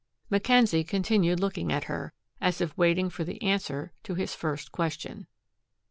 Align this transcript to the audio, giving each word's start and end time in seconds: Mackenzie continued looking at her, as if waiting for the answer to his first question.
Mackenzie 0.31 0.83
continued 0.83 1.39
looking 1.39 1.71
at 1.71 1.83
her, 1.83 2.11
as 2.41 2.59
if 2.59 2.75
waiting 2.75 3.07
for 3.11 3.23
the 3.23 3.39
answer 3.43 3.93
to 4.01 4.15
his 4.15 4.33
first 4.33 4.71
question. 4.71 5.27